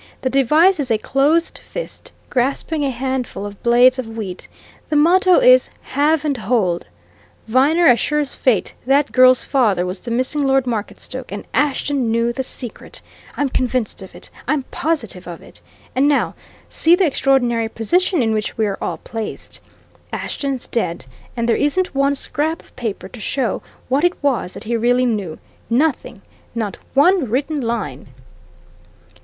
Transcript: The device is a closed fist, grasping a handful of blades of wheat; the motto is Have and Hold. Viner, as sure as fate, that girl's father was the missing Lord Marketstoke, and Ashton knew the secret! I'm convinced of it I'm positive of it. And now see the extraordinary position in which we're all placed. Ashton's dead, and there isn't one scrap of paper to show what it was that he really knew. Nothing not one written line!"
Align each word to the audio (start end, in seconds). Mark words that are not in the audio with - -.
The 0.21 0.31
device 0.31 0.79
is 0.79 0.89
a 0.89 0.97
closed 0.97 1.59
fist, 1.59 2.11
grasping 2.31 2.83
a 2.83 2.89
handful 2.89 3.45
of 3.45 3.61
blades 3.61 3.99
of 3.99 4.07
wheat; 4.07 4.47
the 4.89 4.95
motto 4.95 5.35
is 5.35 5.69
Have 5.93 6.25
and 6.25 6.35
Hold. 6.37 6.87
Viner, 7.47 7.85
as 7.85 7.99
sure 7.99 8.17
as 8.17 8.33
fate, 8.33 8.73
that 8.87 9.11
girl's 9.11 9.43
father 9.43 9.85
was 9.85 9.99
the 9.99 10.09
missing 10.09 10.41
Lord 10.41 10.65
Marketstoke, 10.65 11.31
and 11.31 11.45
Ashton 11.53 12.09
knew 12.09 12.33
the 12.33 12.41
secret! 12.41 12.99
I'm 13.37 13.47
convinced 13.47 14.01
of 14.01 14.15
it 14.15 14.31
I'm 14.47 14.63
positive 14.71 15.27
of 15.27 15.43
it. 15.43 15.61
And 15.95 16.07
now 16.07 16.33
see 16.67 16.95
the 16.95 17.05
extraordinary 17.05 17.69
position 17.69 18.23
in 18.23 18.33
which 18.33 18.57
we're 18.57 18.79
all 18.81 18.97
placed. 18.97 19.59
Ashton's 20.11 20.65
dead, 20.65 21.05
and 21.37 21.47
there 21.47 21.55
isn't 21.55 21.93
one 21.93 22.15
scrap 22.15 22.63
of 22.63 22.75
paper 22.75 23.07
to 23.07 23.19
show 23.19 23.61
what 23.87 24.03
it 24.03 24.13
was 24.23 24.53
that 24.53 24.63
he 24.63 24.75
really 24.75 25.05
knew. 25.05 25.37
Nothing 25.69 26.23
not 26.55 26.79
one 26.95 27.29
written 27.29 27.61
line!" 27.61 28.07